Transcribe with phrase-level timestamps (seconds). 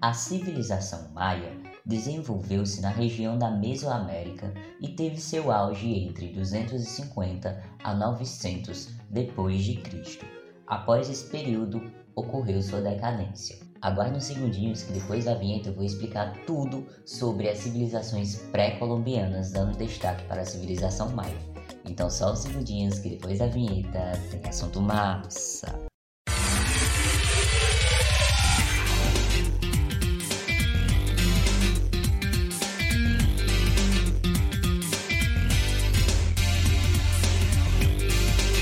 [0.00, 7.94] A civilização maia desenvolveu-se na região da Mesoamérica e teve seu auge entre 250 a
[7.94, 10.24] 900 depois de Cristo.
[10.68, 11.82] Após esse período,
[12.14, 13.58] ocorreu sua decadência.
[13.82, 19.50] Aguarde uns segundinhos que depois da vinheta eu vou explicar tudo sobre as civilizações pré-colombianas,
[19.50, 21.38] dando destaque para a civilização maia.
[21.84, 25.87] Então só uns segundinhos que depois da vinheta tem assunto massa.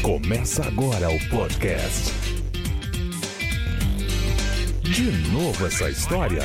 [0.06, 2.12] Começa agora o podcast.
[4.84, 6.42] De novo essa história?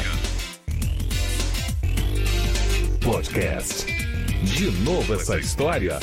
[3.05, 3.85] Podcast.
[4.43, 5.99] De novo essa história?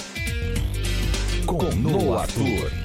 [1.46, 2.77] Com Noah Arthur.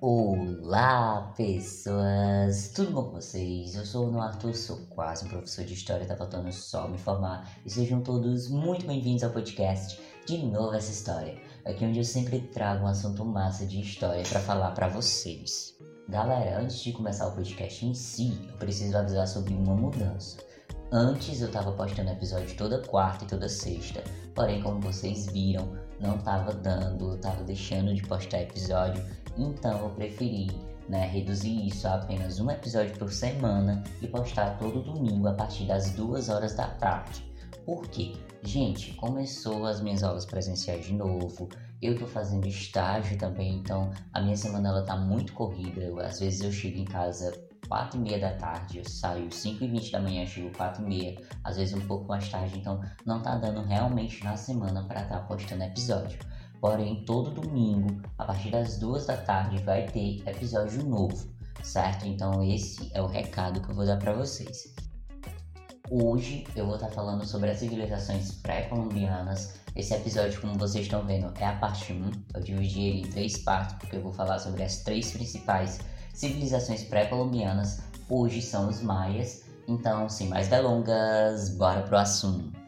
[0.00, 2.68] Olá, pessoas!
[2.68, 3.74] Tudo bom com vocês?
[3.74, 7.58] Eu sou o Arthur, sou quase um professor de história, tá faltando só me formar.
[7.66, 12.38] E sejam todos muito bem-vindos ao podcast De Novo Essa História, aqui onde eu sempre
[12.38, 15.76] trago um assunto massa de história para falar para vocês.
[16.08, 20.38] Galera, antes de começar o podcast em si, eu preciso avisar sobre uma mudança.
[20.92, 24.02] Antes eu tava postando episódio toda quarta e toda sexta,
[24.34, 29.04] porém, como vocês viram, não tava dando, eu tava deixando de postar episódio
[29.38, 30.48] então eu preferi
[30.88, 35.66] né, reduzir isso a apenas um episódio por semana e postar todo domingo a partir
[35.66, 37.28] das duas horas da tarde.
[37.64, 38.14] Por quê?
[38.42, 41.48] Gente, começou as minhas aulas presenciais de novo,
[41.82, 45.80] eu tô fazendo estágio também, então a minha semana ela tá muito corrida.
[45.80, 47.32] Eu, às vezes eu chego em casa
[47.68, 50.88] 4 e meia da tarde, eu saio 5 e 20 da manhã, chego 4 e
[50.88, 55.02] meia, às vezes um pouco mais tarde, então não tá dando realmente na semana para
[55.02, 56.18] estar tá postando episódio.
[56.60, 62.04] Porém, todo domingo, a partir das duas da tarde, vai ter episódio novo, certo?
[62.04, 64.74] Então, esse é o recado que eu vou dar para vocês.
[65.90, 69.54] Hoje eu vou estar falando sobre as civilizações pré-colombianas.
[69.74, 72.10] Esse episódio, como vocês estão vendo, é a parte 1.
[72.34, 75.78] Eu dividi ele em três partes porque eu vou falar sobre as três principais
[76.12, 77.80] civilizações pré-colombianas.
[78.10, 79.44] Hoje são os maias.
[79.68, 82.67] Então, sem mais delongas, bora pro assunto.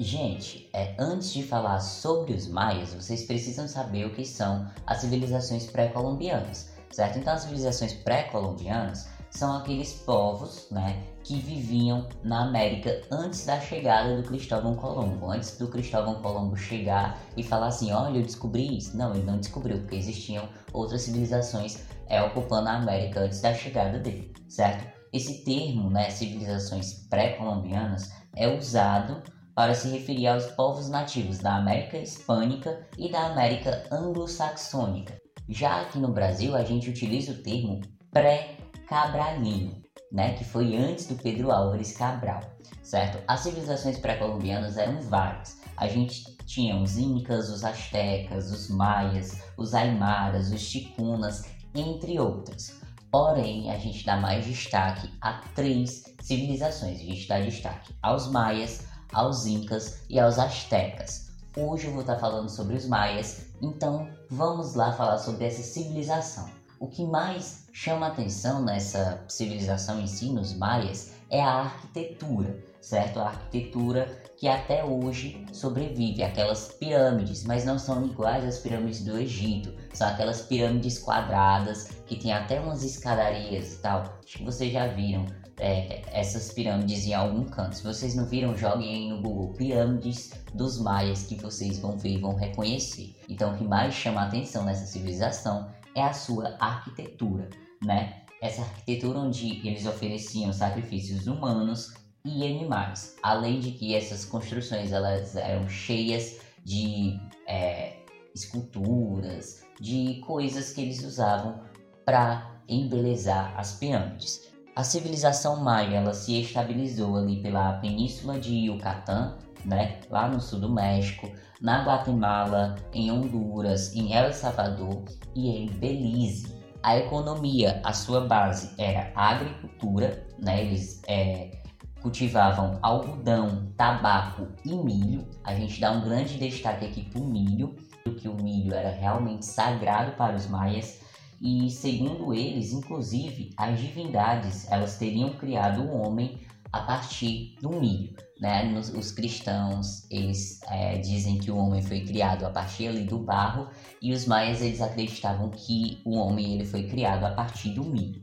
[0.00, 4.98] Gente, é, antes de falar sobre os maias, vocês precisam saber o que são as
[4.98, 7.18] civilizações pré-colombianas, certo?
[7.18, 14.16] Então, as civilizações pré-colombianas são aqueles povos, né, que viviam na América antes da chegada
[14.16, 18.96] do Cristóvão Colombo, antes do Cristóvão Colombo chegar e falar assim, olha, eu descobri isso.
[18.96, 23.98] Não, ele não descobriu, porque existiam outras civilizações é, ocupando a América antes da chegada
[23.98, 24.96] dele, certo?
[25.12, 29.22] Esse termo, né, civilizações pré-colombianas, é usado
[29.58, 35.20] para se referir aos povos nativos da América Hispânica e da América Anglo-Saxônica.
[35.48, 37.80] Já aqui no Brasil, a gente utiliza o termo
[38.12, 39.82] pré-cabralino,
[40.12, 42.40] né, que foi antes do Pedro Álvares Cabral,
[42.84, 43.18] certo?
[43.26, 45.60] As civilizações pré-colombianas eram várias.
[45.76, 52.78] A gente tinha os incas, os astecas, os maias, os aimaras, os ticunas, entre outras.
[53.10, 57.00] Porém, a gente dá mais destaque a três civilizações.
[57.00, 61.28] A gente dá destaque aos maias, aos incas e aos astecas.
[61.56, 66.48] Hoje eu vou estar falando sobre os maias, então vamos lá falar sobre essa civilização.
[66.78, 73.20] O que mais chama atenção nessa civilização em si, nos maias, é a arquitetura, certo?
[73.20, 74.06] A arquitetura
[74.36, 80.06] que até hoje sobrevive, aquelas pirâmides, mas não são iguais às pirâmides do Egito, são
[80.06, 84.20] aquelas pirâmides quadradas que tem até umas escadarias e tal.
[84.24, 85.26] Acho que vocês já viram
[85.58, 87.76] é, essas pirâmides em algum canto.
[87.76, 92.10] Se vocês não viram, joguem aí no Google Pirâmides dos Maias que vocês vão ver
[92.10, 93.14] e vão reconhecer.
[93.28, 97.50] Então, o que mais chama a atenção nessa civilização é a sua arquitetura,
[97.84, 98.22] né?
[98.40, 101.92] Essa arquitetura onde eles ofereciam sacrifícios humanos
[102.36, 107.96] e animais, além de que essas construções elas eram cheias de é,
[108.34, 111.60] esculturas, de coisas que eles usavam
[112.04, 114.48] para embelezar as pirâmides.
[114.76, 120.60] A civilização maia ela se estabilizou ali pela península de Yucatán, né, lá no sul
[120.60, 125.04] do México, na Guatemala, em Honduras, em El Salvador
[125.34, 126.56] e em Belize.
[126.82, 131.58] A economia, a sua base era a agricultura, né, eles é,
[132.00, 135.26] cultivavam algodão, tabaco e milho.
[135.44, 137.74] A gente dá um grande destaque aqui para o milho,
[138.04, 141.00] porque o milho era realmente sagrado para os maias
[141.40, 146.40] e segundo eles, inclusive, as divindades elas teriam criado o homem
[146.72, 148.16] a partir do milho.
[148.40, 148.72] Né?
[148.76, 153.68] Os cristãos eles é, dizem que o homem foi criado a partir ali do barro
[154.02, 158.22] e os maias eles acreditavam que o homem ele foi criado a partir do milho.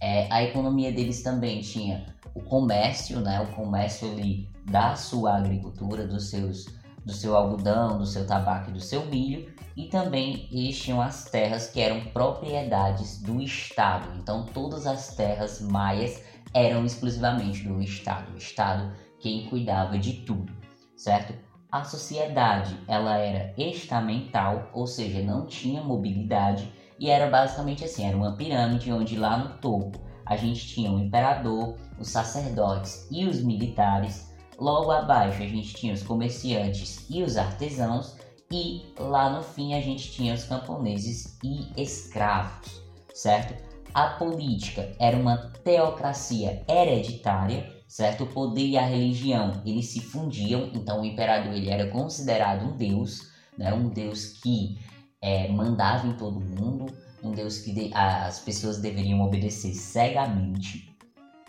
[0.00, 3.40] É, a economia deles também tinha o comércio, né?
[3.40, 6.66] o comércio ali da sua agricultura, dos seus,
[7.04, 11.24] do seu algodão, do seu tabaco e do seu milho, e também eles tinham as
[11.24, 14.18] terras que eram propriedades do Estado.
[14.18, 16.22] Então todas as terras maias
[16.54, 18.32] eram exclusivamente do Estado.
[18.32, 18.92] O Estado
[19.22, 20.52] quem cuidava de tudo,
[20.96, 21.32] certo?
[21.70, 28.16] A sociedade ela era estamental, ou seja, não tinha mobilidade e era basicamente assim, era
[28.16, 29.98] uma pirâmide onde lá no topo
[30.32, 34.32] a gente tinha o imperador, os sacerdotes e os militares.
[34.58, 38.16] Logo abaixo a gente tinha os comerciantes e os artesãos
[38.50, 42.82] e lá no fim a gente tinha os camponeses e escravos,
[43.14, 43.54] certo?
[43.94, 48.24] A política era uma teocracia hereditária, certo?
[48.24, 52.76] O poder e a religião eles se fundiam, então o imperador ele era considerado um
[52.76, 53.72] deus, né?
[53.72, 54.78] Um deus que
[55.20, 56.86] é, mandava em todo mundo,
[57.22, 60.96] um deus que de, as pessoas deveriam obedecer cegamente.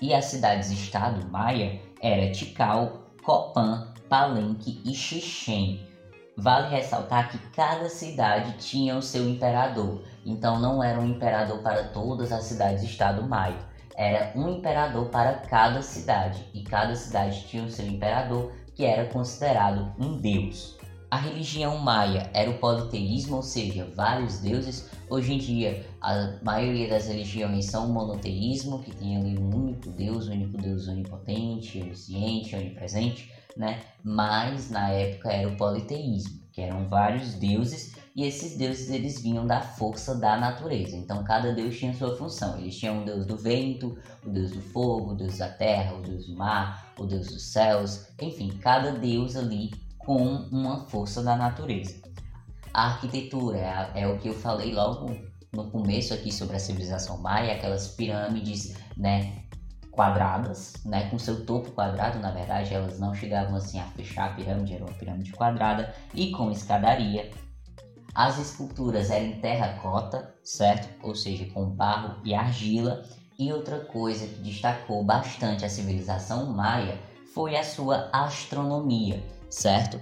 [0.01, 2.93] E as cidades-estado maia era Tikal,
[3.23, 5.79] Copan, Palenque e Xixém.
[6.35, 11.83] Vale ressaltar que cada cidade tinha o seu imperador, então não era um imperador para
[11.89, 13.59] todas as cidades-estado maio,
[13.95, 19.05] era um imperador para cada cidade, e cada cidade tinha o seu imperador, que era
[19.05, 20.75] considerado um deus.
[21.13, 24.89] A religião maia era o politeísmo, ou seja, vários deuses.
[25.07, 30.27] Hoje em dia, a maioria das religiões são monoteísmo, que tem ali um único Deus,
[30.27, 33.81] um único Deus onipotente, onisciente, onipresente né?
[34.03, 39.45] Mas na época era o politeísmo, que eram vários deuses e esses deuses eles vinham
[39.45, 40.95] da força da natureza.
[40.95, 42.57] Então cada deus tinha sua função.
[42.57, 46.01] Eles tinham o deus do vento, o deus do fogo, o deus da terra, o
[46.01, 49.71] deus do mar, o deus dos céus, enfim, cada deus ali
[50.05, 50.21] com
[50.51, 52.01] uma força da natureza.
[52.73, 55.15] A arquitetura é, é o que eu falei logo
[55.51, 59.43] no começo aqui sobre a civilização maia, aquelas pirâmides, né,
[59.91, 64.33] quadradas, né, com seu topo quadrado, na verdade elas não chegavam assim a fechar a
[64.33, 67.29] pirâmide, era uma pirâmide quadrada e com escadaria.
[68.15, 70.87] As esculturas eram em terracota, certo?
[71.03, 73.03] Ou seja, com barro e argila.
[73.39, 76.99] E outra coisa que destacou bastante a civilização maia
[77.33, 79.23] foi a sua astronomia,
[79.53, 79.99] certo?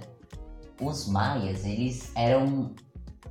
[0.80, 2.74] Os maias, eles eram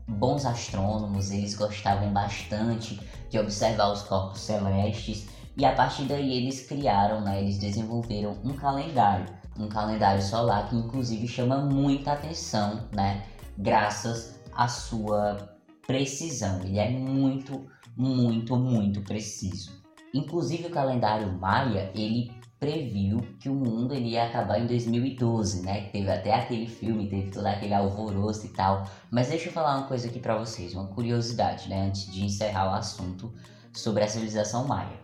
[0.07, 5.27] bons astrônomos, eles gostavam bastante de observar os corpos celestes
[5.57, 9.25] e a partir daí eles criaram, né, eles desenvolveram um calendário,
[9.57, 13.25] um calendário solar que inclusive chama muita atenção, né,
[13.57, 16.61] graças à sua precisão.
[16.63, 17.65] Ele é muito,
[17.97, 19.81] muito, muito preciso.
[20.13, 22.31] Inclusive o calendário maia, ele
[22.61, 25.89] previu que o mundo ele ia acabar em 2012, né?
[25.89, 28.87] Teve até aquele filme, teve todo aquele alvoroço e tal.
[29.11, 31.87] Mas deixa eu falar uma coisa aqui para vocês, uma curiosidade, né?
[31.87, 33.33] Antes de encerrar o assunto
[33.73, 35.01] sobre a civilização maia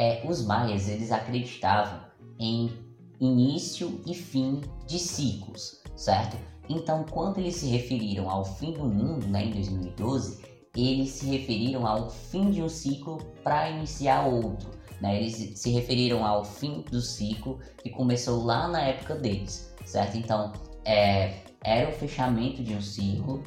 [0.00, 2.00] é, os maias eles acreditavam
[2.38, 2.72] em
[3.20, 6.38] início e fim de ciclos, certo?
[6.70, 10.42] Então, quando eles se referiram ao fim do mundo, né, em 2012,
[10.74, 14.70] eles se referiram ao fim de um ciclo para iniciar outro.
[15.00, 15.18] Né?
[15.18, 20.16] Eles se referiram ao fim do ciclo que começou lá na época deles, certo?
[20.16, 20.52] Então,
[20.84, 23.42] é, era o fechamento de um ciclo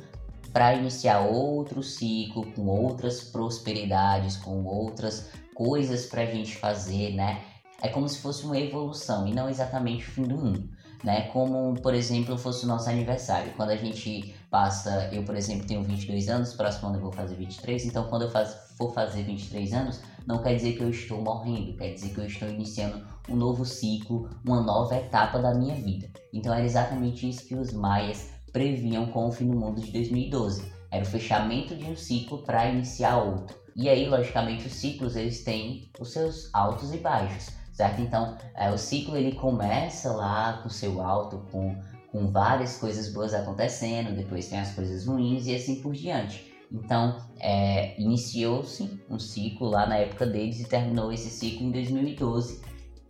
[0.51, 7.41] para iniciar outro ciclo com outras prosperidades, com outras coisas para a gente fazer, né?
[7.81, 10.69] É como se fosse uma evolução e não exatamente o fim do mundo,
[11.03, 11.23] né?
[11.33, 13.51] Como, por exemplo, fosse o nosso aniversário.
[13.57, 17.35] Quando a gente passa, eu, por exemplo, tenho 22 anos, próximo ano eu vou fazer
[17.35, 21.21] 23, então quando eu faz, for fazer 23 anos, não quer dizer que eu estou
[21.21, 25.75] morrendo, quer dizer que eu estou iniciando um novo ciclo, uma nova etapa da minha
[25.75, 26.09] vida.
[26.33, 30.63] Então era exatamente isso que os maias previam com o fim do mundo de 2012.
[30.91, 33.57] Era o fechamento de um ciclo para iniciar outro.
[33.75, 37.99] E aí, logicamente, os ciclos eles têm os seus altos e baixos, certo?
[38.01, 41.75] Então, é, o ciclo ele começa lá com seu alto, com,
[42.11, 46.52] com várias coisas boas acontecendo, depois tem as coisas ruins e assim por diante.
[46.73, 52.61] Então, é, iniciou-se um ciclo lá na época deles e terminou esse ciclo em 2012.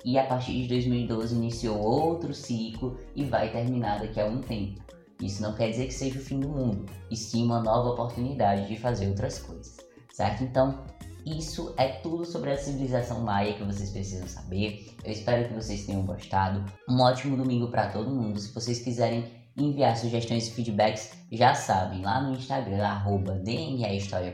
[0.03, 4.81] E a partir de 2012 iniciou outro ciclo e vai terminar daqui a um tempo.
[5.21, 8.67] Isso não quer dizer que seja o fim do mundo, e sim uma nova oportunidade
[8.67, 9.77] de fazer outras coisas
[10.13, 10.43] certo?
[10.43, 10.85] Então,
[11.25, 14.95] isso é tudo sobre a civilização maia que vocês precisam saber.
[15.03, 16.63] Eu espero que vocês tenham gostado.
[16.87, 18.39] Um ótimo domingo para todo mundo.
[18.39, 19.25] Se vocês quiserem
[19.57, 23.41] enviar sugestões e feedbacks, já sabem, lá no Instagram, arroba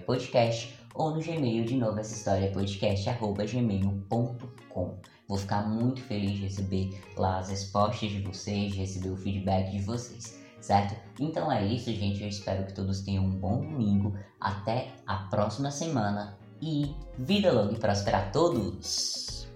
[0.05, 4.97] Podcast, ou no Gmail, de novo, essa história podcast, arroba gmail.com.
[5.27, 9.71] Vou ficar muito feliz de receber lá as respostas de vocês, de receber o feedback
[9.71, 10.95] de vocês, certo?
[11.19, 12.21] Então é isso, gente.
[12.21, 14.17] Eu espero que todos tenham um bom domingo.
[14.41, 19.48] Até a próxima semana e vida longa e próspera a todos!